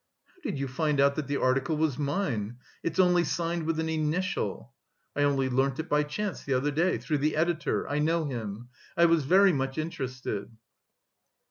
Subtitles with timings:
[0.25, 2.57] "How did you find out that the article was mine?
[2.81, 4.73] It's only signed with an initial."
[5.15, 6.97] "I only learnt it by chance, the other day.
[6.97, 8.69] Through the editor; I know him....
[8.97, 10.49] I was very much interested."